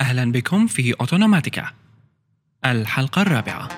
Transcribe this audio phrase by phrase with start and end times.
[0.00, 1.72] أهلا بكم في أوتونوماتيكا.
[2.64, 3.68] الحلقة الرابعة.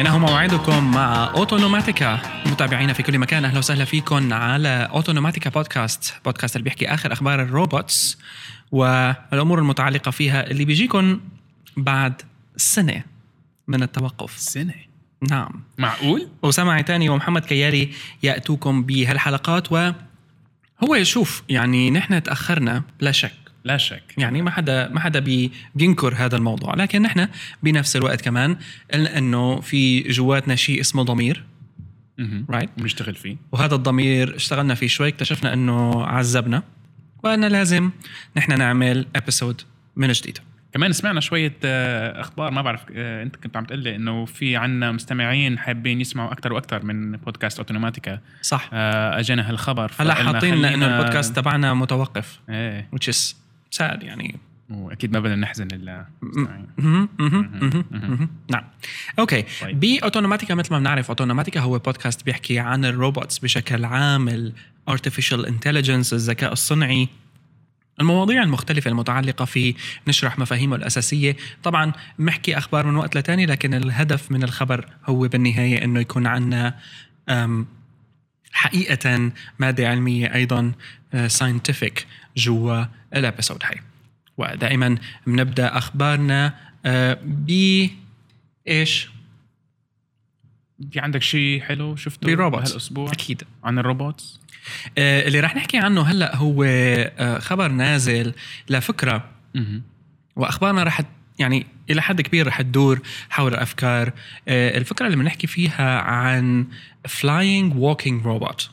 [0.00, 2.18] إنه موعدكم مع أوتونوماتيكا.
[2.46, 6.14] متابعينا في كل مكان أهلا وسهلا فيكم على أوتونوماتيكا بودكاست.
[6.24, 8.18] بودكاست اللي بيحكي آخر أخبار الروبوتس
[8.72, 11.20] والأمور المتعلقة فيها اللي بيجيكم
[11.76, 12.22] بعد
[12.56, 13.02] سنة
[13.68, 14.38] من التوقف.
[14.38, 14.89] سنة.
[15.30, 15.62] نعم.
[15.78, 23.32] معقول؟ أسامة عيتاني ومحمد كياري يأتوكم بهالحلقات وهو شوف يعني نحن تأخرنا لا شك.
[23.64, 24.02] لا شك.
[24.18, 26.74] يعني ما حدا ما حدا بي بينكر هذا الموضوع.
[26.74, 27.28] لكن نحن
[27.62, 28.56] بنفس الوقت كمان
[28.92, 31.44] قلنا إنه في جواتنا شيء اسمه ضمير.
[32.50, 33.36] right بنشتغل فيه.
[33.52, 36.62] وهذا الضمير اشتغلنا فيه شوي اكتشفنا إنه عذبنا.
[37.24, 37.90] وأن لازم
[38.36, 39.62] نحن نعمل episode
[39.96, 40.38] من جديد.
[40.72, 44.56] كمان سمعنا شوية آه، أخبار ما بعرف آه، أنت كنت عم تقول لي إنه في
[44.56, 48.70] عنا مستمعين حابين يسمعوا أكثر وأكثر من بودكاست أوتوماتيكا صح.
[48.72, 52.40] آه، أجانا هالخبر هلا حاطين لنا إنه البودكاست تبعنا متوقف.
[52.48, 52.88] إيه.
[52.96, 53.34] Which is
[53.76, 54.38] sad يعني.
[54.70, 55.68] وأكيد ما بدنا نحزن
[56.78, 58.28] مهم.
[58.50, 58.64] نعم.
[59.18, 59.44] okay.
[59.60, 59.80] طيب.
[59.80, 64.52] باوتوماتيكا مثل ما بنعرف اوتوماتيكا هو بودكاست بيحكي عن ال robots بشكل عام
[64.88, 67.08] ال artificial intelligence الذكاء الصنعي.
[68.00, 69.74] المواضيع المختلفة المتعلقة في
[70.08, 71.36] نشرح مفاهيمه الأساسية.
[71.62, 76.78] طبعا بنحكي أخبار من وقت لتاني لكن الهدف من الخبر هو بالنهاية أنه يكون عنا
[78.52, 80.72] حقيقة مادة علمية أيضا
[81.26, 83.80] scientific جوا ال episode هاي.
[84.36, 86.54] ودائما بنبدأ أخبارنا
[86.86, 87.50] آه، ب
[88.68, 89.08] إيش؟
[90.92, 93.42] في عندك شيء حلو شفته ب robots هالأسبوع أكيد.
[93.64, 94.39] عن الروبوتس؟ آه،
[94.98, 98.32] اللي رح نحكي عنه هلأ هو آه، خبر نازل
[98.70, 99.30] لفكرة.
[100.36, 101.00] وأخبارنا رح
[101.38, 104.12] يعني إلى حد كبير رح تدور حول أفكار
[104.48, 106.66] آه، الفكرة اللي بنحكي فيها عن
[107.08, 108.70] flying walking robot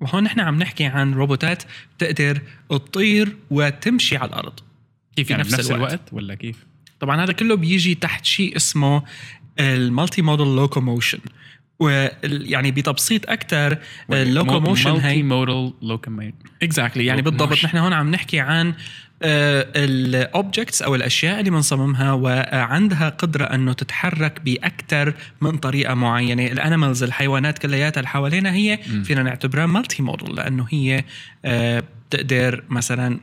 [0.00, 1.62] وهون نحن عم نحكي عن روبوتات
[1.98, 4.60] تقدر تطير وتمشي على الأرض
[5.16, 5.92] كيف يعني نفس بنفس الوقت.
[5.92, 6.66] الوقت ولا كيف؟
[7.00, 9.02] طبعا هذا كله بيجي تحت شيء اسمه
[9.60, 11.18] ال multimodal locomotion
[11.78, 13.78] ويعني بتبسيط أكثر
[14.12, 17.64] ال locomotion هي modal locomotion exactly يعني بالضبط.
[17.64, 18.74] نحن هون عم نحكي عن
[19.22, 26.46] ال objects أو الأشياء اللي بنصممها وعندها قدرة إنه تتحرك باكثر من طريقة معينة.
[26.46, 28.78] ال animals الحيوانات كلياتها اللي حوالينا هي.
[29.04, 31.04] فينا نعتبرها multimodal لأنه هي
[31.44, 33.20] آه، بتقدر مثلا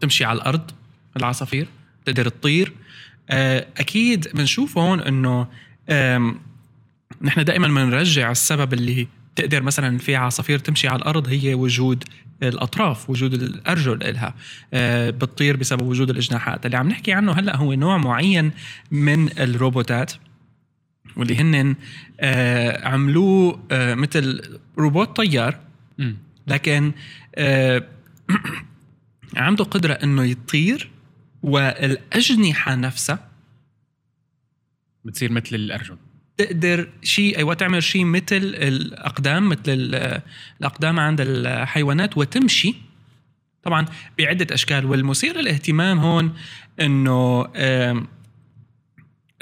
[0.00, 0.70] تمشي على الأرض
[1.16, 1.66] العصافير
[2.04, 2.72] تقدر تطير.
[3.30, 5.46] آه، أكيد بنشوف هون إنه
[7.22, 12.04] نحن دائما بنرجع السبب اللي تقدر مثلا في عصافير تمشي على الأرض هي وجود
[12.42, 14.34] الأطراف وجود الأرجل إلها
[14.74, 18.52] آه، بتطير بسبب وجود الاجناحات اللي عم نحكي عنه هلأ هو نوع معين
[18.90, 20.12] من الروبوتات
[21.16, 21.76] واللي هن
[22.20, 25.58] آه، عملوه آه، مثل روبوت طيار.
[26.46, 26.92] لكن
[29.36, 30.90] عنده قدرة إنه يطير
[31.42, 33.28] والأجنحة نفسها
[35.04, 35.96] بتصير مثل الأرجل
[36.44, 38.24] تقدر شيء أيوه تعمل شيء مثل
[38.54, 40.20] الأقدام مثل ال-
[40.60, 42.74] الأقدام عند الحيوانات وتمشي.
[43.62, 43.86] طبعا
[44.18, 46.32] بعدة أشكال والمثير للاهتمام هون
[46.80, 47.46] إنه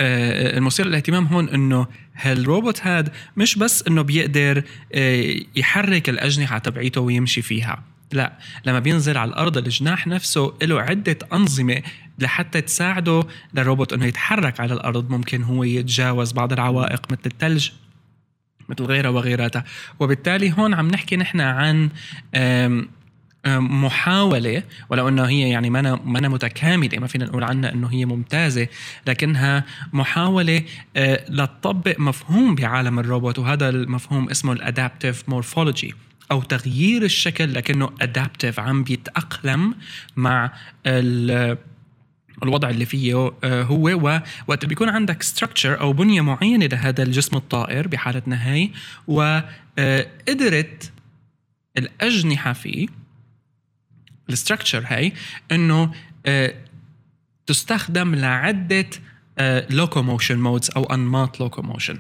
[0.01, 4.63] المثير للاهتمام هون إنه هالروبوت هاد مش بس إنه بيقدر
[5.57, 7.83] يحرك الأجنحة تبعيته ويمشي فيها.
[8.13, 11.83] لا لما بينزل على الأرض الجناح نفسه له عدة أنظمة
[12.19, 13.23] لحتى تساعده
[13.55, 17.71] للروبوت إنه يتحرك على الأرض ممكن هو يتجاوز بعض العوائق مثل الثلج
[18.69, 19.65] مثل غيرها وغيراتها
[20.01, 21.91] وبالتالي هون عم نحكي نحن عن
[23.47, 28.69] محاولة ولو إنه هي يعني ما ما متكاملة ما فينا نقول عنها إنه هي ممتازة
[29.07, 30.63] لكنها محاولة
[30.97, 35.95] آه، لتطبق مفهوم بعالم الروبوت وهذا المفهوم اسمه ال adaptive morphology
[36.31, 39.75] أو تغيير الشكل لكنه adaptive عم بيتأقلم
[40.17, 40.53] مع
[40.87, 41.59] ال-
[42.43, 43.89] الوضع اللي فيه آه، هو
[44.49, 48.71] ووقت بيكون عندك structure أو بنية معينة لهذا الجسم الطائر بحالتنا هي
[49.07, 50.93] وقدرت
[51.79, 52.89] الأجنحة فيه
[54.31, 55.13] ال structure هي
[55.53, 55.93] إنه
[56.27, 56.55] آه،
[57.47, 58.87] تستخدم لعدة
[59.71, 61.99] locomotion modes أو أنماط locomotion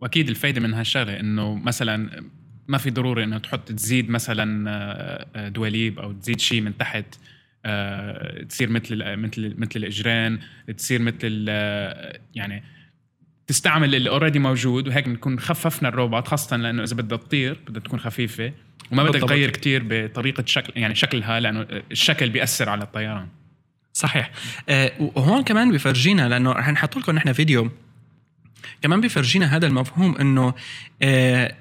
[0.00, 2.24] وأكيد الفايدة من هالشغلة إنه مثلا
[2.68, 7.04] ما في ضروري إنه تحط تزيد مثلا آه، آه، دواليب أو تزيد شيء من تحت.
[7.64, 10.38] آه، تصير مثل مثل مثل الإجرين
[10.76, 12.62] تصير مثل ال- يعني
[13.46, 18.00] تستعمل اللي already موجود وهيك بنكون خففنا الروبوت خاصة لأنه إذا بدها تطير بدها تكون
[18.00, 18.52] خفيفة
[18.92, 19.30] وما بدك بالضبط.
[19.30, 23.28] تغير كتير بطريقة شكل يعني شكلها لأنه الشكل بيأثر على الطيران
[23.92, 24.30] صحيح
[24.68, 27.70] آه، وهون كمان بفرجينا لأنه رح نحط لكم نحن فيديو
[28.82, 30.54] كمان بيفرجينا هذا المفهوم إنه
[31.02, 31.54] آه،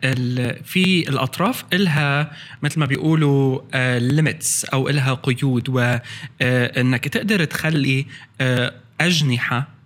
[0.63, 2.31] في الأطراف إلها
[2.63, 3.61] مثل ما بيقولوا
[3.99, 8.05] ليميتس أو إلها قيود وانك تقدر تخلي
[8.41, 9.79] آه، أجنحة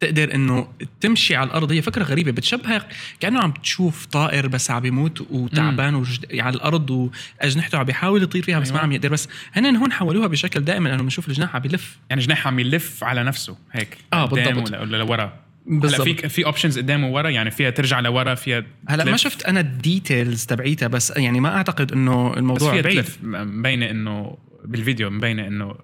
[0.00, 0.68] تقدر إنه
[1.00, 1.72] تمشي على الأرض.
[1.72, 2.82] هي فكرة غريبة بتشبه
[3.20, 6.40] كأنه عم تشوف طائر بس عم بيموت وتعبان وجد...
[6.40, 8.84] على الأرض وأجنحته عم بيحاول يطير فيها بس ما أيوة.
[8.84, 9.08] عم يقدر.
[9.08, 11.98] بس هن هون حولوها بشكل دائم لأنه بنشوف الجناح عم بيلف.
[12.10, 14.80] يعني جناح عم يلف على نفسه هيك آه، قدام بالضبط.
[14.80, 15.49] ولا لورا.
[15.68, 16.02] هلا بالضبط.
[16.02, 19.16] في في options قدام وورا يعني فيها ترجع لورا فيها هلا ما.
[19.16, 23.90] شفت أنا ال details تبعيتها بس يعني ما أعتقد إنه بس الموضوع فيها بعيد مبينة
[23.90, 25.74] إنه بالفيديو مبينة إنه.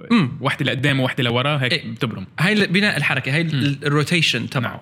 [0.40, 1.92] وحده لقدام ووحده لورا هيك إيه.
[1.92, 4.48] بتبرم هاي بناء الحركة هاي ال- ال rotation نعم.
[4.48, 4.80] تبعه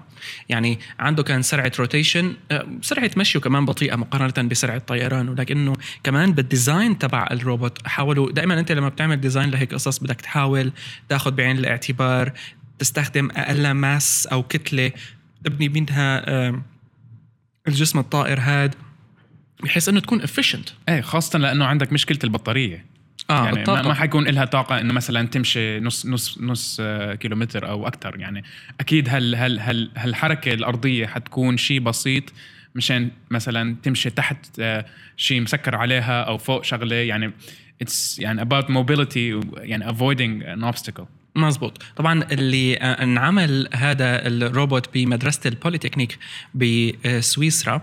[0.48, 5.72] يعني عنده كان سرعة rotation آه، سرعة مشيه كمان بطيئة مقارنة بسرعة طيران ولكنه
[6.04, 10.72] كمان بال design تبع الروبوت حاولوا دائما أنت لما بتعمل design لهيك قصص بدك تحاول
[11.08, 12.32] تاخذ بعين الاعتبار
[12.78, 14.92] تستخدم أقل mass أو كتلة.
[15.44, 16.24] تبني منها
[17.68, 18.74] الجسم الطائر هاد.
[19.62, 20.72] بحيث إنه تكون efficient.
[20.88, 22.84] إيه خاصة لأنه عندك مشكلة البطارية.
[23.30, 23.88] آه يعني ما, الطاقة.
[23.88, 28.44] ما حيكون لها طاقة إنه مثلا تمشي نص نص نص آه، كيلومتر أو أكثر يعني
[28.80, 32.32] أكيد هال هال هال هالحركة الأرضية حتكون شيء بسيط
[32.74, 34.86] مشان مثلا تمشي تحت آه،
[35.16, 36.96] شيء مسكر عليها أو فوق شغلة.
[36.96, 37.32] يعني
[37.82, 41.06] it's يعني about mobility يعني avoiding an obstacle.
[41.36, 46.18] مزبوط طبعا اللي آه، انعمل هذا الروبوت بمدرسة البوليتكنيك
[46.54, 47.82] بسويسرا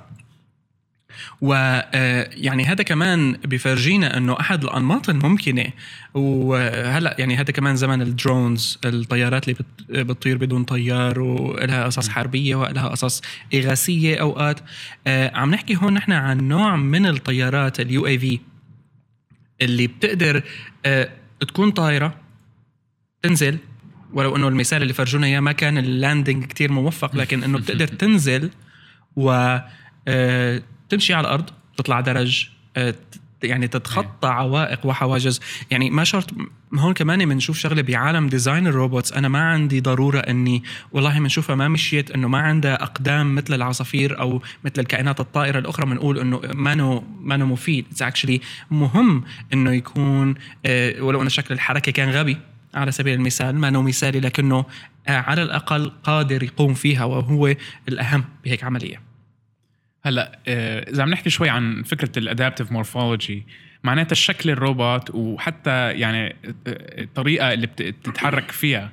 [1.42, 5.66] ويعني هذا كمان بفرجينا إنه أحد الأنماط الممكنة
[6.14, 12.10] وهلأ يعني هذا كمان زمن ال drones الطيارات اللي بت- بتطير بدون طيار ولها قصص
[12.10, 13.22] حربية ولها قصص
[13.54, 14.60] إغاثية أوقات.
[15.08, 18.40] آه، عم نحكي هون نحن عن نوع من الطيارات ال UAV
[19.62, 20.44] اللي بتقدر
[20.86, 21.10] آه،
[21.40, 22.16] تكون طايرة
[23.24, 23.58] تنزل
[24.14, 27.88] ولو إنه المثال اللي فرجونا إياه ما كان ال landing كتير موفق لكن إنه بتقدر
[28.02, 28.52] تنزل
[29.16, 29.58] و
[30.08, 32.48] آه، تمشي على الأرض تطلع درج
[32.78, 32.96] آه،
[33.44, 35.40] يعني تتخطى عوائق وحواجز.
[35.72, 36.30] يعني ما شرط
[36.74, 39.14] هون كمان بنشوف شغلة بعالم design ال robots.
[39.14, 44.20] أنا ما عندي ضرورة إني والله بنشوفها ما مشيت إنه ما عندها أقدام مثل العصافير
[44.20, 47.86] أو مثل الكائنات الطائرة الأخرى بنقول إنه مانو مانو مفيد.
[47.92, 48.42] it's actually
[48.72, 49.24] مهم
[49.54, 50.36] إنه يكون
[50.66, 52.38] آه، ولو إنه شكل الحركة كان غبي.
[52.74, 54.66] على سبيل المثال ما انه مثالي لكنه
[55.08, 57.56] آه، على الأقل قادر يقوم فيها وهو
[57.90, 59.02] الأهم بهيك عملية.
[60.04, 63.44] هلأ آه، إذا عم نحكي شوي عن فكرة الادابتيف مورفولوجي
[63.84, 66.36] معناتها الشكل الروبوت وحتى يعني آه،
[67.02, 68.92] الطريقة اللي بت- بتتحرك فيها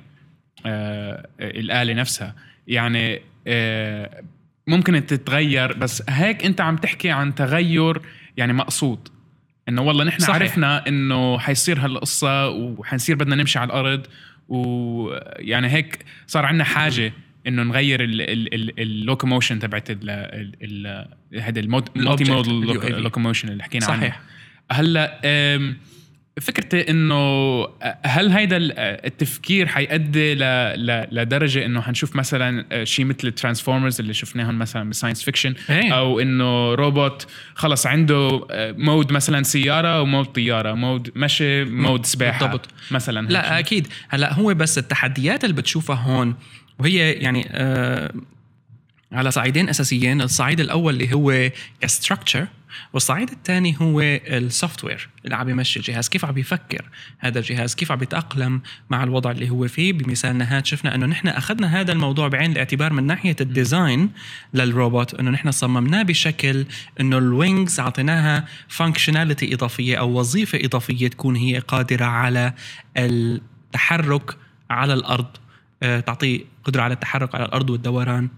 [1.39, 2.35] الآلة نفسها.
[2.67, 3.21] يعني
[4.67, 8.01] ممكن تتغير بس هيك أنت عم تحكي عن تغير
[8.37, 9.07] يعني مقصود.
[9.69, 10.35] إنه والله نحن صحيح.
[10.35, 14.07] عرفنا إنه حيصير هالقصة وحنصير بدنا نمشي على الأرض
[14.47, 17.13] ويعني هيك صار عندنا حاجة
[17.47, 23.01] إنه نغير ال locomotion تبعت هذا ال multimodal.
[23.01, 24.21] locomotion اللي حكينا عنه صحيح
[24.71, 25.21] هلأ
[26.41, 27.61] فكرتي إنه
[28.05, 30.39] هل هيدا ال- التفكير حيؤدي ل-
[30.85, 35.53] ل- لدرجة إنه حنشوف مثلا شيء مثل ال Transformers اللي شفناهم مثلا بال science fiction.
[35.69, 38.47] أو إنه روبوت خلص عنده
[38.77, 42.67] mode مثلا سيارة و mode طيارة mode مشي mode سباحة بالضبط.
[42.91, 43.59] مثلا لا شيء.
[43.59, 46.35] أكيد هلأ هو بس التحديات اللي بتشوفها هون
[46.79, 48.13] وهي يعني آه
[49.11, 51.49] على صعيدين أساسيين الصعيد الأول اللي هو
[51.81, 52.47] ك structure
[52.93, 56.09] والصعيد الثاني هو ال software اللي عم يمشي الجهاز.
[56.09, 60.65] كيف عم يفكر هذا الجهاز؟ كيف عم يتأقلم مع الوضع اللي هو فيه؟ بمثالنا هاد
[60.65, 64.09] شفنا إنه نحن أخذنا هذا الموضوع بعين الاعتبار من ناحية ال design
[64.53, 66.65] للروبوت إنه نحن صممناه بشكل
[66.99, 72.53] إنه ال wings أعطيناها functionality إضافية أو وظيفة إضافية تكون هي قادرة على
[72.97, 74.37] التحرك
[74.69, 75.27] على الأرض
[75.83, 78.29] آه، تعطيه قدرة على التحرك على الأرض والدوران.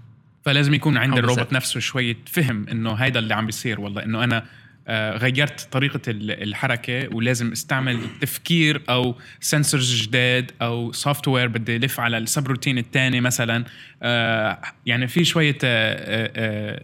[0.45, 1.53] فلازم يكون عند الروبوت.
[1.53, 4.45] نفسه شوية فهم إنه هيدا اللي عم بيصير والله إنه أنا
[5.17, 12.17] غيرت طريقة ال- الحركة ولازم استعمل تفكير أو sensors جداد أو software بدي يلف على
[12.17, 13.63] ال subroutine الثاني مثلا.
[14.03, 15.57] آه، يعني في شوية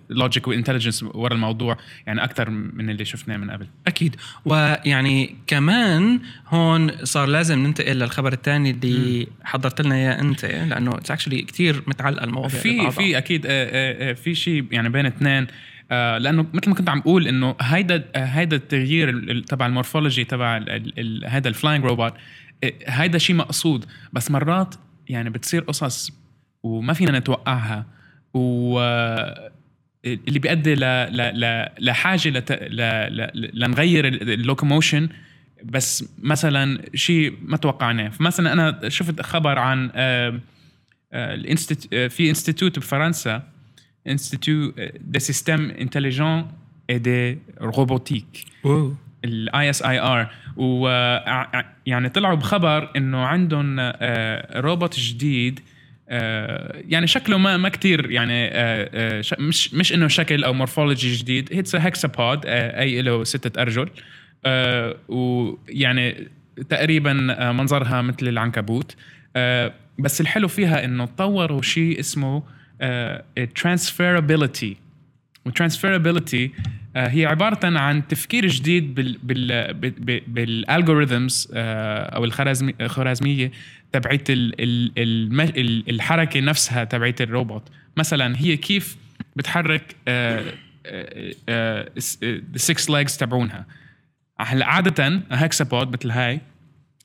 [0.09, 1.77] logic و intelligence ورا الموضوع
[2.07, 3.67] يعني أكثر من اللي شفناه من قبل.
[3.87, 4.15] أكيد.
[4.45, 11.11] ويعني كمان هون صار لازم ننتقل للخبر الثاني اللي حضرت لنا إياه أنت لأنه it's
[11.11, 12.91] actually كثير متعلقه المواضيع في.
[12.91, 15.43] في آه، آه، آه، في شيء يعني بين اثنين.
[15.43, 15.47] آه،
[15.91, 19.71] لأنه مثل ما كنت عم أقول إنه هيدا آه، هيدا التغيير ال- ال- تبع ال
[19.71, 20.55] morphology تبع
[21.25, 22.13] هيدا ال flying robot
[22.63, 23.85] آه، هيدا شيء مقصود.
[24.13, 24.75] بس مرات
[25.09, 26.11] يعني بتصير قصص
[26.63, 27.85] وما فينا نتوقعها
[28.33, 29.51] و آه،
[30.05, 32.75] اللي بيؤدي ل ل ل لحاجة لت ل
[33.17, 35.09] ل لنغير ال- ال locomotion
[35.63, 38.09] بس مثلا شيء ما توقعناه.
[38.09, 40.39] فمثلا أنا شفت خبر عن آه،
[41.13, 41.43] آه،
[41.93, 43.43] آه، في institut بفرنسا
[44.07, 46.47] Institut des Systèmes Intelligents
[46.89, 48.45] et de Robotique.
[49.25, 50.87] ال ISIR و
[51.85, 53.79] يعني طلعوا بخبر انه عندهم
[54.55, 55.59] روبوت جديد
[56.89, 58.49] يعني شكله ما ما كثير يعني
[59.39, 63.89] مش مش انه شكل أو morphology جديد it's hexapod اي له سته ارجل
[65.07, 66.27] ويعني
[66.69, 67.13] تقريبا
[67.51, 68.95] منظرها مثل العنكبوت
[69.99, 72.43] بس الحلو فيها انه طوروا شيء اسمه
[73.55, 74.77] transferability
[75.45, 76.51] وال transferability
[76.95, 83.51] هي عبارة عن تفكير جديد بال بال بال algorithms أو الخوارزمي- الخوارزمية
[83.91, 84.23] تبعت
[85.89, 87.69] الحركة نفسها تبعت الروبوت.
[87.97, 88.97] مثلا هي كيف
[89.35, 89.95] بتحرك
[92.55, 93.65] ال six legs تبعونها.
[94.39, 96.41] هلا عادة hexapod مثل هاي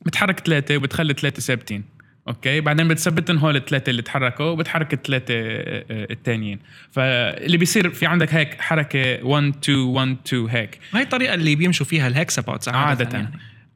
[0.07, 1.85] بتحرك ثلاثة وبتخلي ثلاثة ثابتين.
[2.29, 6.59] okay؟ بعدين بتثبتن هول الثلاثة اللي تحركوا وبتحرك الثلاثة آه، آه، التانيين.
[6.91, 10.79] فاللي بيصير في عندك هيك حركة 1 2 1 2 هيك.
[10.95, 13.19] هاي الطريقة اللي بيمشوا فيها ال hexapods عادة, عادة.
[13.19, 13.31] يعني.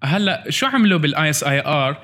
[0.04, 1.96] هلأ شو عملوا بال ISIR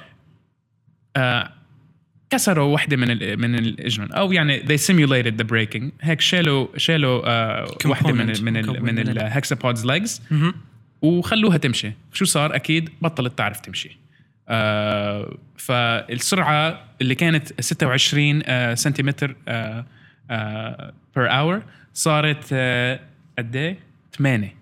[2.30, 5.82] كسروا وحدة من ال من إجريهن أو يعني they simulated the breaking.
[6.00, 9.86] هيك شالوا شالوا آه وحدة من ال من ال مكون من من ال- ال hexapod's
[9.86, 10.22] legs.
[11.02, 11.92] وخلوها تمشي.
[12.12, 13.98] شو صار؟ أكيد بطلت تعرف تمشي.
[14.48, 19.86] آه فالسرعة اللي كانت 26 آه سنتيمتر آه
[20.30, 21.62] آه per hour
[21.94, 23.00] صارت آه
[23.38, 23.78] قد إيه؟
[24.18, 24.54] 8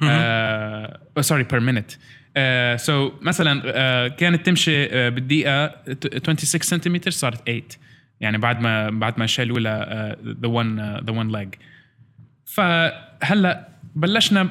[0.00, 1.20] مهم.
[1.20, 1.90] sorry per minute
[2.80, 7.62] so مثلا آه كانت تمشي آه بالدقيقة ت- 26 سنتيمتر صارت 8
[8.20, 11.48] يعني بعد ما بعد ما شالوا لها the one the one leg
[12.44, 14.48] فهلأ بلشنا آه،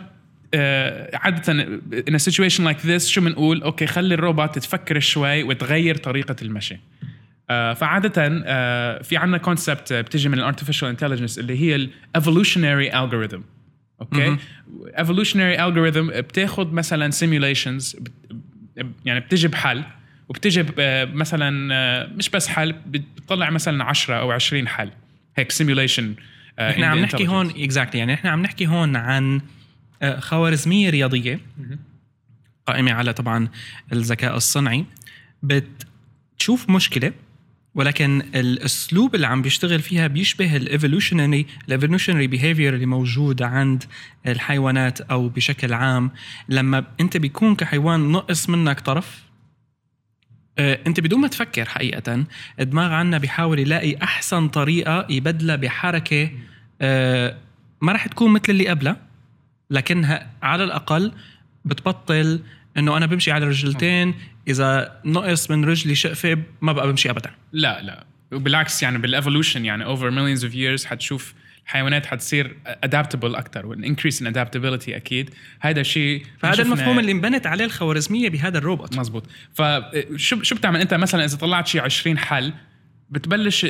[1.14, 1.54] عادة
[2.10, 6.80] in a situation like this شو بنقول okay خلي الروبوت تفكر شوي وتغير طريقة المشي.
[7.50, 12.92] آه، فعادة آه، في عندنا concept بتيجي من ال artificial intelligence اللي هي ال evolutionary
[12.92, 13.40] algorithm.
[14.02, 14.38] okay؟
[14.98, 17.96] evolutionary algorithm بتاخذ مثلا simulations
[19.06, 19.84] يعني بتجي بحل
[20.30, 24.92] وبتجي آه، مثلا آه، مش بس حل بتطلع مثلا 10 أو 20 حل.
[25.38, 26.04] هيك simulation
[26.60, 27.28] آه، إحنا عم نحكي.
[27.28, 29.42] هون exactly يعني إحنا عم نحكي هون عن آه،
[30.20, 31.40] خوارزمية رياضية
[32.68, 33.48] قائمة على طبعا
[33.94, 34.86] الذكاء الصنعي
[35.44, 37.14] بتشوف مشكلة
[37.76, 43.84] ولكن الأسلوب اللي عم بيشتغل فيها بيشبه ال evolutionary ال evolutionary behavior اللي موجود عند
[44.28, 46.12] الحيوانات أو بشكل عام.
[46.50, 49.24] لما أنت بيكون كحيوان نقص منك طرف
[50.60, 52.26] آه، أنت بدون ما تفكر حقيقه
[52.60, 56.30] الدماغ عنا بيحاول يلاقي أحسن طريقة يبدلها بحركة
[56.82, 57.38] آه،
[57.82, 59.07] ما راح تكون مثل اللي قبلها.
[59.70, 61.12] لكنها على الأقل
[61.66, 62.40] بتبطل
[62.78, 64.16] إنه أنا بمشي على رجلتين.
[64.48, 67.32] إذا نقص من رجلي شقفه ما بقى بمشي ابدا.
[67.52, 68.06] لا لا.
[68.32, 71.34] وبالعكس يعني بالايفولوشن يعني over millions of years حتشوف
[71.66, 75.30] الحيوانات حتصير adaptable أكثر وال increase in adaptability أكيد.
[75.60, 78.98] هذا شيء فهذا المفهوم اللي انبنت عليه الخوارزمية بهذا الروبوت.
[78.98, 82.54] مزبوط فشو شو بتعمل؟ أنت مثلا إذا طلعت شيء 20 حل
[83.10, 83.66] بتبلش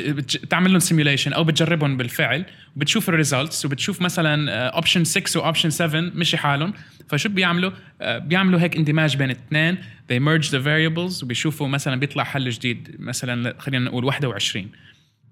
[0.50, 2.44] تعمل لهم simulation أو بتجربهم بالفعل
[2.76, 6.72] وبتشوف ال results وبتشوف مثلا option 6 و option 7 مشي حالهم.
[7.08, 9.76] فشو بيعملوا؟ آه، بيعملوا هيك اندماج بين الاثنين
[10.12, 14.70] they merge the variables وبيشوفوا مثلا بيطلع حل جديد مثلا خلينا نقول 21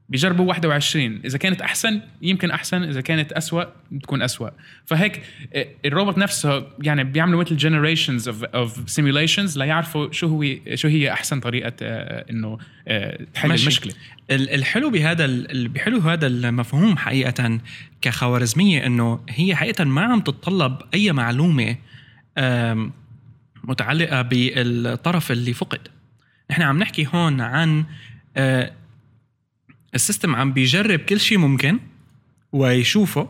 [0.08, 2.82] بيجربوا 21 إذا كانت أحسن يمكن أحسن.
[2.82, 4.48] إذا كانت أسوأ بتكون أسوأ.
[4.84, 5.22] فهيك
[5.54, 10.44] آه، الروبوت نفسه يعني بيعملوا مثل generations of of simulations ليعرفوا شو هو
[10.74, 12.58] شو هي أحسن طريقة آه، إنه
[12.88, 13.62] آه، تحل ماشي.
[13.62, 13.92] المشكلة.
[14.30, 15.26] ال- الحلو بهذا
[15.68, 17.58] بحلو هذا المفهوم حقيقة
[18.00, 21.76] كخوارزمية إنه هي حقيقة ما عم تتطلب أي معلومة
[22.38, 22.92] آم،
[23.64, 25.80] متعلقة بالطرف اللي فقد.
[26.50, 27.84] نحن عم نحكي هون عن
[29.96, 31.78] ال system عم بيجرب كل شيء ممكن
[32.52, 33.28] ويشوفه.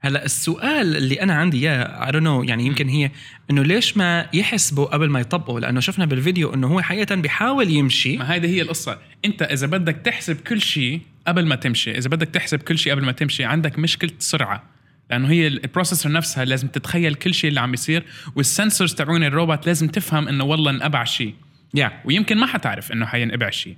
[0.00, 3.10] هلا السؤال اللي أنا عندي إياه don't know يعني يمكن هي
[3.50, 8.16] إنه ليش ما يحسبوا قبل ما يطبقوا لأنه شفنا بالفيديو إنه هو حقيقه بيحاول يمشي.
[8.16, 8.98] ما هيدي هي القصة.
[9.24, 13.04] أنت إذا بدك تحسب كل شيء قبل ما تمشي إذا بدك تحسب كل شيء قبل
[13.04, 14.62] ما تمشي عندك مشكلة سرعة.
[15.10, 18.04] لأنه هي ال processor نفسها لازم تتخيل كل شيء اللي عم بيصير
[18.36, 21.34] وال sensors تبعون الروبوت لازم تفهم إنه والله انقبع شيء
[21.74, 23.76] يا ويمكن ما حتعرف إنه حينقبع شيء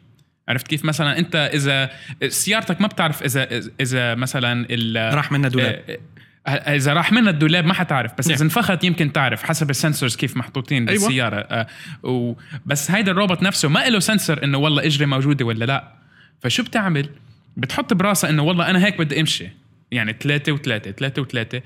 [0.49, 1.91] عرفت كيف؟ مثلا أنت إذا
[2.29, 3.49] سيارتك ما بتعرف إذا
[3.81, 4.67] إذا مثلا
[5.15, 5.99] راح منها دولاب.
[6.47, 8.35] آه، إذا راح منها الدولاب ما حتعرف بس نعم.
[8.35, 11.03] اذا انفخت يمكن تعرف حسب ال sensors كيف محطوطين أيوة.
[11.03, 11.37] بالسيارة.
[11.37, 11.67] آه،
[12.03, 12.35] و
[12.67, 15.93] بس هيدا الروبوت نفسه ما له sensor إنه والله إجري موجودة ولا لا.
[16.41, 17.09] فشو بتعمل؟
[17.57, 19.49] بتحط براسها إنه والله أنا هيك بدي أمشي.
[19.91, 21.63] يعني ثلاثة وثلاثة ثلاثة وثلاثة.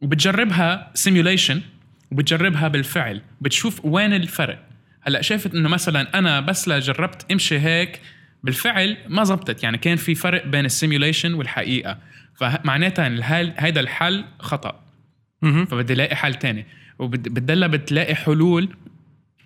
[0.00, 1.60] وبتجربها simulation
[2.12, 3.22] وبتجربها بالفعل.
[3.40, 4.65] بتشوف وين الفرق.
[5.06, 8.00] هلا شافت إنه مثلا أنا بس لا جربت امشي هيك
[8.42, 9.62] بالفعل ما زبطت.
[9.62, 11.98] يعني كان في فرق بين ال simulation والحقيقة.
[12.34, 14.80] فمعناتها الحل هيدا الحل خطأ.
[15.42, 16.66] فبدي ألاقي حل تاني.
[16.98, 18.68] وبتدلها بتلاقي حلول.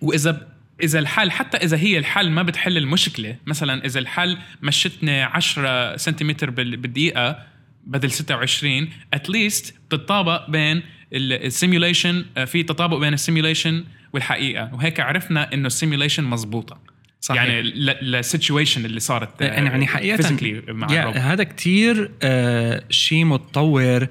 [0.01, 0.47] وإذا
[0.83, 6.49] إذا الحل حتى إذا هي الحل ما بتحل المشكلة مثلا إذا الحل مشتني 10 سنتيمتر
[6.49, 7.39] بال- بالدقيقة
[7.83, 10.81] بدل 26 at least بتطابق بين
[11.13, 16.77] ال simulation في تطابق بين ال simulation والحقيقة وهيك عرفنا إنه ال simulation مزبوطه
[17.21, 17.43] صحيح.
[17.43, 17.61] يعني
[18.01, 21.17] لل situation اللي صارت يعني حقيقة physically مع الروبوت.
[21.17, 24.07] هذا كتير آه شيء متطور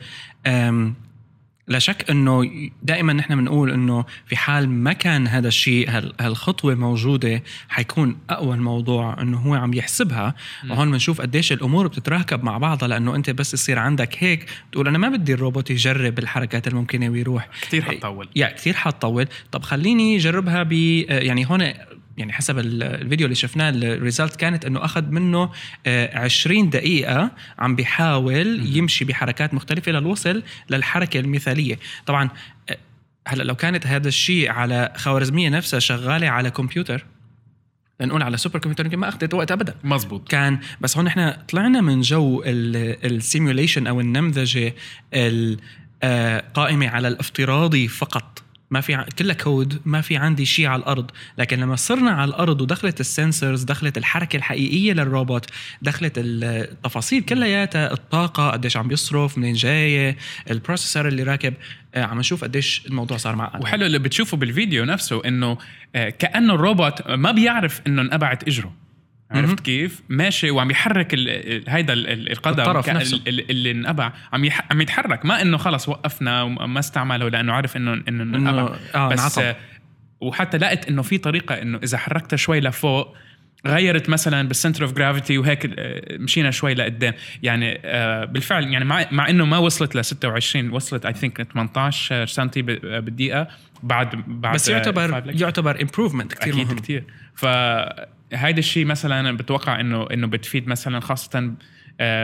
[1.70, 2.50] لا شك إنه
[2.82, 8.54] دائما نحن بنقول إنه في حال ما كان هذا الشيء هال- هالخطوة موجودة حيكون أقوى
[8.54, 10.34] الموضوع إنه هو عم يحسبها.
[10.70, 14.98] وهون بنشوف قديش الأمور بتتراكب مع بعضها لأنه أنت بس يصير عندك هيك بتقول أنا
[14.98, 17.48] ما بدي الروبوت يجرب الحركات الممكنة ويروح.
[17.62, 18.28] كثير حتطول.
[18.36, 19.26] يا كثير حتطول.
[19.52, 20.72] طب خليني جربها ب
[21.08, 21.72] يعني هون
[22.20, 25.50] يعني حسب ال- الفيديو اللي شفناه الريزلت كانت إنه أخذ منه
[25.86, 31.78] آه، 20 دقيقة عم بيحاول يمشي بحركات مختلفة للوصل للحركة المثالية.
[32.06, 32.28] طبعا
[32.70, 32.76] آه،
[33.28, 37.04] هلأ لو كانت هذا الشيء على خوارزمية نفسها شغالة على كمبيوتر
[38.00, 39.74] لنقول على supercomputer يمكن ما أخذت وقت ابدا.
[39.84, 44.74] مزبوط كان بس هون إحنا طلعنا من جو ال simulation أو النمذجة
[46.04, 48.39] القائمه على الافتراضي فقط.
[48.70, 52.28] ما في ع- كلها كود ما في عندي شيء على الأرض لكن لما صرنا على
[52.28, 55.46] الأرض ودخلت ال sensors دخلت الحركة الحقيقية للروبوت
[55.82, 60.16] دخلت التفاصيل كلياتها الطاقة قديش عم بيصرف منين جاية
[60.50, 61.54] ال processor اللي راكب
[61.94, 65.58] آه، عم نشوف قديش الموضوع صار معقد وحلو اللي بتشوفه بالفيديو نفسه إنه
[65.94, 68.72] آه، كأنه الروبوت ما بيعرف إنه انقبعت إجره.
[69.30, 73.16] عرفت كيف؟ ماشي وعم يحرك ال- هيدا ال- ال- القدم الطرف نفسه.
[73.16, 74.66] ال- ال- اللي انقبع عم يح...
[74.70, 79.18] عم يتحرك ما إنه خلص وقفنا وما استعمله لأنه عارف انه إنه انقبع آه بس
[79.20, 79.42] انعطل.
[79.42, 79.56] آه،
[80.20, 83.14] وحتى لقيت إنه في طريقة إنه إذا حركتها شوي لفوق
[83.66, 88.84] غيرت مثلا بال center of gravity وهيك آه، مشينا شوي لقدام يعني آه، بالفعل يعني
[88.84, 93.48] مع مع إنه ما وصلت ل 26 وصلت I think 18 سنتي بالدقيقة
[93.82, 95.22] بعد بعد بس آه، يعتبر.
[95.40, 97.04] يعتبر improvement كثير أكيد مهم كثير
[98.30, 101.52] فهيدا الشيء مثلا بتوقع إنه إنه بتفيد مثلا خاصة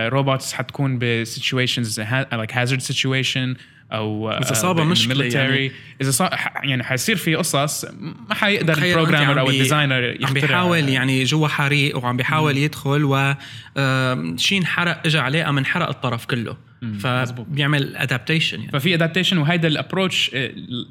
[0.08, 3.54] robots حتكون ب situations like hazard situation
[3.92, 5.72] أو إذا صابها مشكلة يعني.
[6.00, 7.84] إذا صار يعني حيصير في قصص
[8.28, 10.32] ما حيقدر ال programmer عم أو ال designer عم يخترع.
[10.32, 13.34] بيحاول يعني جوا حريق وعم بيحاول يدخل و
[13.76, 16.56] آم، شيء انحرق اجى عليه قام انحرق الطرف كله.
[16.98, 18.72] فبيعمل adaptation يعني.
[18.72, 20.30] ففي adaptation وهيدا ال approach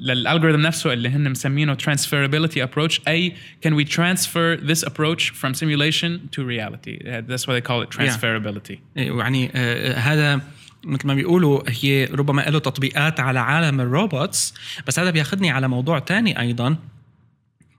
[0.00, 3.32] لل algorithm نفسه اللي هن مسمينه transferability approach أي
[3.66, 8.78] can we transfer this approach from simulation to reality that's why they call it transferability.
[8.96, 10.40] يعني آه، هذا
[10.84, 14.54] مثل ما بيقولوا هي ربما له تطبيقات على عالم الروبوتس
[14.86, 16.76] بس هذا بياخذني على موضوع تاني أيضا.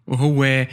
[0.08, 0.68] وهو آه،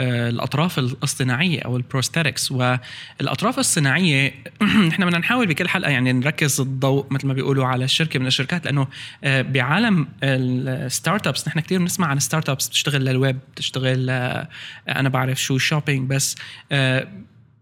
[0.00, 4.34] الأطراف الاصطناعية أو ال prosthetics والأطراف الصناعية
[4.88, 8.64] نحن بدنا نحاول بكل حلقة يعني نركز الضوء مثل ما بيقولوا على الشركة من الشركات
[8.64, 8.86] لأنه
[9.24, 14.48] آه، بعالم ال startups نحن كثير بنسمع عن startups بتشتغل للويب بتشتغل آه،
[14.88, 16.36] أنا بعرف شو shopping بس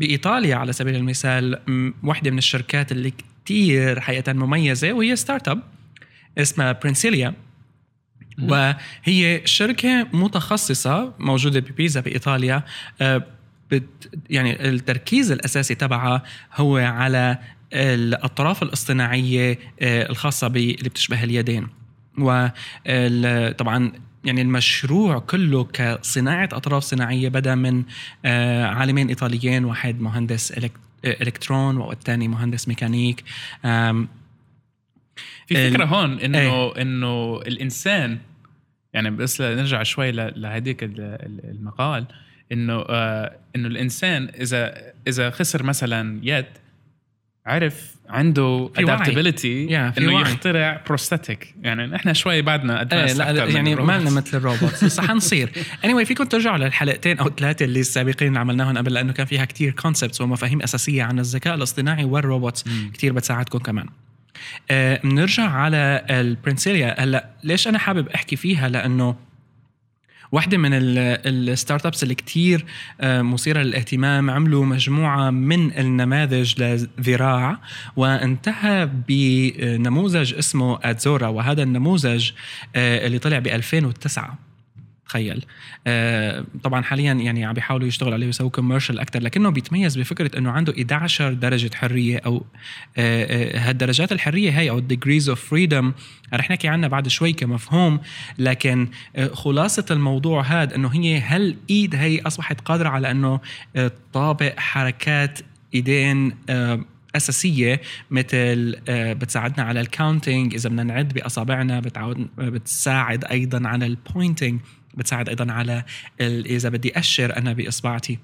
[0.00, 1.58] بإيطاليا على سبيل المثال
[2.02, 3.12] واحدة من الشركات اللي
[3.44, 5.62] كتير حقيقة مميزة وهي startup
[6.38, 7.34] اسمها Prensilia
[8.42, 12.62] وهي شركة متخصصة موجودة ببيزا بإيطاليا
[13.00, 13.26] آه،
[13.70, 16.22] بت يعني التركيز الأساسي تبعها
[16.54, 17.38] هو على
[17.72, 21.68] الأطراف الاصطناعية آه، الخاصة باللي بتشبه اليدين.
[22.18, 23.92] وطبعا
[24.24, 27.82] يعني المشروع كله كصناعة أطراف صناعية بدأ من
[28.24, 30.52] آه، عالمين إيطاليين واحد مهندس
[31.04, 33.24] إلكترون والثاني مهندس ميكانيك.
[35.46, 36.82] في فكرة هون إنه إيه.
[36.82, 38.18] إنه الإنسان
[38.92, 42.04] يعني بس نرجع شوي لهديك ال- ال- المقال
[42.52, 44.74] إنه آه إنه الإنسان إذا
[45.08, 46.44] إذا خسر مثلا يد
[47.46, 48.70] عرف عنده.
[48.76, 50.22] adaptability يا، في إنه وعي.
[50.22, 53.74] يخترع prosthetic يعني نحن شوي بعدنا إيه لا, لا من يعني.
[53.74, 55.50] ما لنا مثل الروبوت بس حنصير
[55.86, 59.72] anyway فيكم ترجعوا للحلقتين أو ثلاثة اللي السابقين اللي عملناهم قبل لأنه كان فيها كتير
[59.72, 62.64] concepts ومفاهيم أساسية عن الذكاء الاصطناعي وال robots.
[62.92, 63.86] كتير بتساعدكم كمان
[64.70, 67.02] بنرجع على ال Prensilia.
[67.02, 69.16] هلا ليش أنا حابب أحكي فيها؟ لأنه
[70.32, 72.64] واحدة من ال- ال startups اللي كتير
[73.00, 77.58] آه، مثيرة للاهتمام عملوا مجموعة من النماذج لذراع
[77.96, 82.30] وانتهى بنموذج اسمه Azzurra وهذا النموذج
[82.76, 84.38] آه، اللي طلع ب 2009
[85.08, 85.44] تخيل.
[85.86, 90.50] آه طبعا حاليا يعني عم بيحاولوا يشتغلوا عليه ويسووا commercial أكثر لكنه بيتميز بفكرة إنه
[90.50, 92.44] عنده 11 درجة حرية أو
[92.96, 93.24] آه
[93.56, 95.92] آه هالدرجات الحرية هي أو ال degrees of freedom
[96.34, 98.00] رح نحكي عنها بعد شوي كمفهوم
[98.38, 98.88] لكن
[99.32, 103.40] خلاصة الموضوع هذا إنه هي هال إيد هي أصبحت قادرة على إنه
[103.74, 105.40] تطابق حركات
[105.74, 106.34] إيدين
[107.16, 111.80] أساسية مثل بتساعدنا على ال counting إذا بدنا نعد بأصابعنا
[112.38, 114.60] بتساعد أيضا على ال pointing
[114.98, 115.84] بتساعد أيضا على
[116.20, 118.18] إذا بدي أشر أنا باصبعتي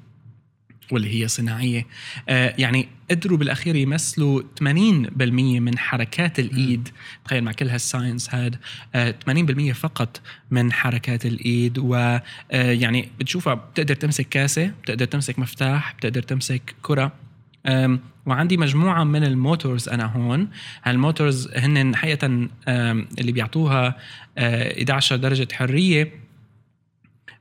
[0.93, 1.87] واللي هي صناعية.
[2.29, 4.63] آه يعني قدروا بالأخير يمثلوا 80%
[5.61, 6.89] من حركات الإيد.
[7.25, 8.57] تخيل مع كل هالساينس هاد.
[8.95, 11.79] آه 80% فقط من حركات الإيد.
[11.79, 17.13] ويعني آه بتشوفها بتقدر تمسك كاسة بتقدر تمسك مفتاح بتقدر تمسك كرة.
[18.27, 20.49] وعندي مجموعة من الموتورز أنا هون.
[20.85, 22.49] هالموتورز هن حقيقة
[23.19, 23.97] اللي بيعطوها
[24.39, 26.24] 11 درجة حرية.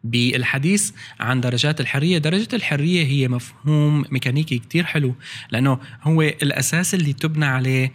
[0.04, 2.18] بالحديث عن درجات الحرية.
[2.18, 5.16] درجة الحرية هي مفهوم ميكانيكي كتير حلو
[5.52, 7.94] لأنه هو الأساس اللي تبنى عليه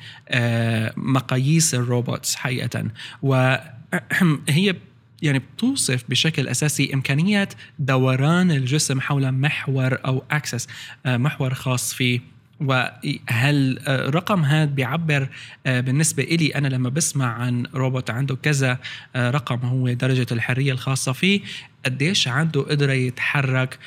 [0.97, 2.85] مقاييس ال robots حقيقة.
[3.23, 4.75] وهي
[5.23, 10.67] يعني بتوصف بشكل أساسي امكانيه دوران الجسم حول محور أو axis
[11.07, 12.21] محور خاص فيه
[12.61, 15.29] وهالرقم هذا بيعبر
[15.67, 18.79] بالنسبة إلي أنا لما بسمع عن روبوت عنده كذا
[19.17, 21.41] رقم هو درجة الحرية الخاصة فيه
[21.85, 23.79] قديش عنده قدرة يتحرك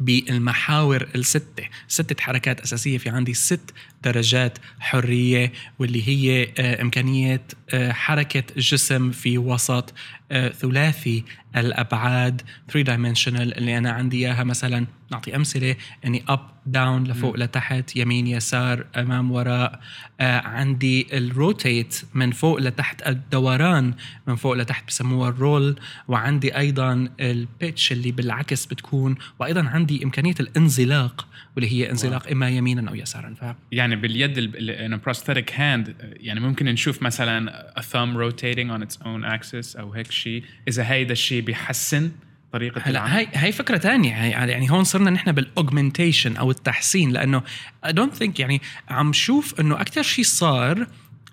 [0.00, 1.68] بالمحاور الستة.
[1.88, 2.98] ستة حركات أساسية.
[2.98, 6.48] في عندي ست درجات حرية واللي هي
[6.80, 7.40] إمكانية
[7.74, 9.94] حركة الجسم في وسط
[10.32, 11.24] ثلاثي
[11.56, 17.36] الأبعاد 3 dimensional اللي أنا عندي إياها مثلا نعطي أمثلة يعني up down لفوق.
[17.36, 19.80] لتحت يمين يسار أمام وراء
[20.20, 23.94] آه عندي ال rotate من فوق لتحت الدوران
[24.26, 30.04] من فوق لتحت بسموها ال roll وعندي أيضا ال pitch اللي بالعكس بتكون وأيضا عندي
[30.04, 32.32] إمكانية الانزلاق واللي هي انزلاق yaw.
[32.32, 37.82] إما يمينا أو يسارا ف يعني باليد in prosthetic hand يعني ممكن نشوف مثلا a
[37.82, 40.44] thumb rotating on its own axis أو هيك شيء.
[40.68, 42.10] إذا هيدا الشيء بيحسن
[42.52, 47.42] طريقة هلا هاي هاي فكرة ثانية يعني هون صرنا نحن بال augmentation أو التحسين لأنه
[47.86, 50.86] I don't think يعني عم شوف إنه أكثر شيء صار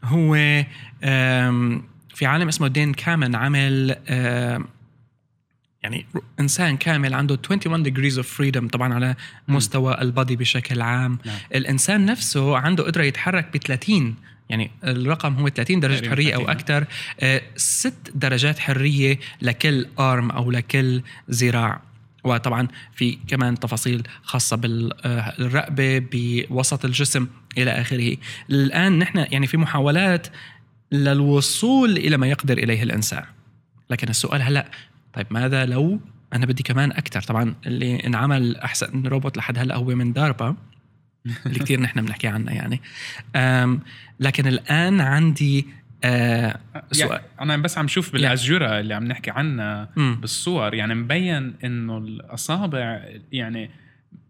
[0.03, 0.33] هو
[2.13, 3.95] في عالم اسمه Dean Kamen عمل
[5.83, 6.05] يعني
[6.39, 9.15] إنسان كامل عنده 21 degrees of freedom طبعا على
[9.47, 11.17] مستوى ال body بشكل عام.
[11.25, 11.37] نعم.
[11.55, 14.15] الإنسان نفسه عنده قدرة يتحرك ب 30
[14.49, 16.85] يعني الرقم هو 30 درجة حرية أو أكثر
[17.19, 21.81] آه، ست درجات حرية لكل arm أو لكل ذراع.
[22.23, 28.17] وطبعا في كمان تفاصيل خاصة بالرقبة بوسط الجسم إلى آخره.
[28.49, 30.27] الآن نحن يعني في محاولات
[30.91, 33.23] للوصول إلى ما يقدر إليه الإنسان.
[33.89, 34.71] لكن السؤال هلأ
[35.13, 35.99] طيب ماذا لو
[36.33, 40.55] أنا بدي كمان أكثر طبعا اللي انعمل أحسن روبوت لحد هلأ هو من داربا
[41.45, 42.81] اللي كثير نحن بنحكي عنها يعني.
[44.19, 45.67] لكن الآن عندي
[46.03, 46.59] آه
[46.91, 47.11] سؤال.
[47.11, 50.73] يعني أنا بس عم شوف بالازجره اللي عم نحكي عنها بالصور.
[50.73, 53.69] يعني مبين إنه الأصابع يعني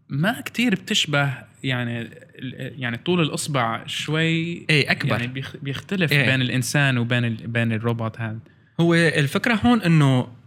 [0.08, 2.10] ما كتير بتشبه يعني
[2.54, 5.20] يعني طول الأصبع شوي إيه أكبر.
[5.20, 6.26] يعني بيختلف إيه.
[6.30, 8.38] بين الإنسان وبين بين الروبوت هذا.
[8.80, 10.39] هو الفكرة هون إنه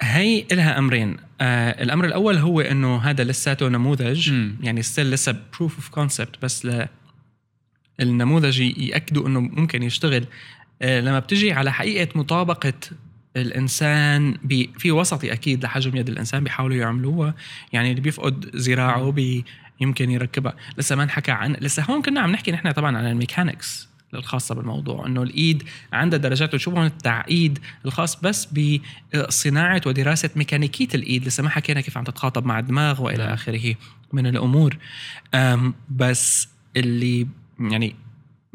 [0.00, 1.16] هي لها أمرين.
[1.40, 4.32] آه الأمر الأول هو إنه هذا لساته نموذج.
[4.32, 4.56] م.
[4.60, 6.86] يعني still لسه proof of concept بس ل
[8.00, 10.26] النموذج يأكدوا إنه ممكن يشتغل.
[10.82, 12.72] آه لما بتجي على حقيقة مطابقة
[13.36, 17.34] الإنسان بي في وسطي أكيد لحجم يد الإنسان بيحاولوا يعملوها.
[17.72, 19.44] يعني اللي بيفقد ذراعه بي
[19.80, 20.54] يمكن يركبها.
[20.78, 23.93] لسه ما نحكى عن لسه هون كنا عم نحكي نحن طبعا عن ال mechanics.
[24.14, 28.48] الخاصة بالموضوع إنه الإيد عندها درجات وشو هون التعقيد الخاص؟ بس
[29.14, 33.32] بصناعة ودراسة ميكانيكية الإيد لسه ما حكينا كيف عم تتخاطب مع الدماغ وإلى نعم.
[33.32, 33.74] آخره
[34.12, 34.78] من الأمور.
[35.90, 37.26] بس اللي
[37.60, 37.96] يعني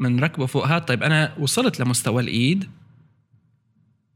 [0.00, 2.70] ركبة فوق هذا طيب أنا وصلت لمستوى الإيد.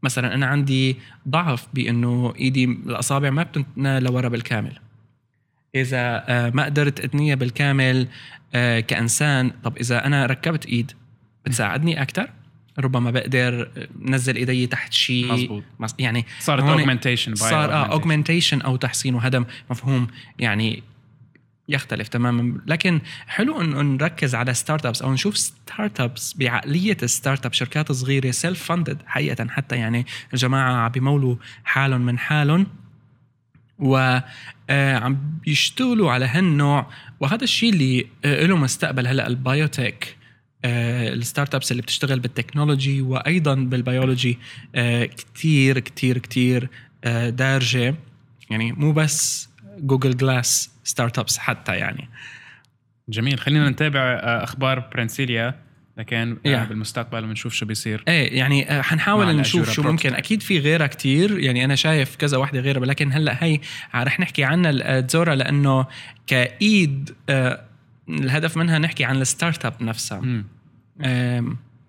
[0.03, 0.97] مثلا أنا عندي
[1.29, 4.79] ضعف بإنه إيدي الأصابع ما بتنتنى لورا بالكامل.
[5.75, 8.09] إذا آه، ما قدرت أتنيها بالكامل
[8.55, 10.93] آه، كإنسان طب إذا أنا ركبت إيد
[11.45, 12.31] بتساعدني أكثر
[12.79, 15.65] ربما بقدر نزل إيدي تحت شيء مزبوط
[15.99, 20.07] يعني صارت augmentation صار آه augmentation أو تحسين وهذا مفهوم
[20.39, 20.83] يعني
[21.69, 22.61] يختلف تماما.
[22.67, 29.47] لكن حلو انه نركز على startups أو نشوف startups بعقلية startup شركات صغيرة self-funded حقيقة
[29.49, 32.67] حتى يعني الجماعة عم بيمولوا حالهم من حالهم.
[33.79, 34.19] و
[34.71, 36.91] آه، بيشتغلوا على هالنوع.
[37.21, 40.17] وهذا الشيء اللي آه، له مستقبل هلأ ال biotech ال
[40.65, 44.39] startups اللي بتشتغل بال technology وأيضا بالبيولوجي
[44.75, 46.69] آه، كتير كتير كتير
[47.05, 47.95] آه، دارجة.
[48.51, 49.49] يعني مو بس
[49.79, 52.09] جوجل جلاس ستارت ابس حتى يعني.
[53.09, 53.39] جميل.
[53.39, 55.55] خلينا نتابع آه، أخبار برانسيليا
[55.99, 56.65] لكن آه، يا.
[56.65, 58.05] بالمستقبل بنشوف شو بيصير.
[58.09, 59.83] إيه يعني آه، حنحاول نشوف شو.
[59.83, 60.15] ممكن.
[60.15, 61.39] أكيد في غيرها كتير.
[61.39, 63.61] يعني أنا شايف كذا واحدة غيرها ولكن هلأ هي
[63.95, 65.87] رح نحكي عنها التزورا لأنه
[66.27, 67.65] كإيد آه،
[68.09, 70.45] الهدف منها نحكي عن الستارت اب نفسها.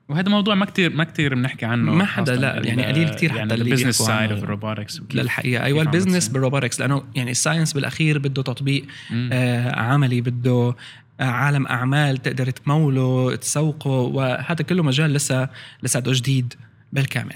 [0.09, 3.37] وهذا موضوع ما كتير ما كتير بنحكي عنه ما حدا لا، يعني قليل كتير حتى
[3.39, 4.31] يعني البزنس سايد.
[4.31, 6.27] اوف الروبوتكس للحقيقة أيوه البزنس.
[6.27, 8.85] بالروبوتكس لأنه يعني الساينس بالأخير بده تطبيق
[9.31, 10.75] آه عملي بده
[11.19, 15.49] آه، عالم أعمال تقدر تموله تسوقه وهذا كله مجال لسه
[15.83, 16.53] لساته جديد
[16.93, 17.35] بالكامل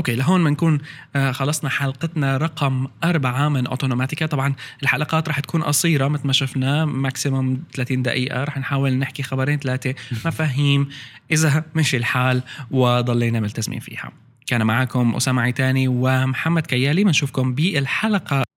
[0.00, 0.78] okay لهون بنكون
[1.16, 4.26] آه خلصنا حلقتنا رقم أربعة من أوتونوماتيكا.
[4.26, 8.44] طبعا الحلقات رح تكون قصيرة مثل ما شفنا maximum 30 دقيقة.
[8.44, 9.94] رح نحاول نحكي خبرين ثلاثة
[10.26, 10.88] مفاهيم.
[11.30, 14.12] إذا مشي الحال وضلينا ملتزمين فيها.
[14.46, 17.04] كان معكم أسامة عيتاني ومحمد كيالي.
[17.04, 18.49] بنشوفكم بالحلقة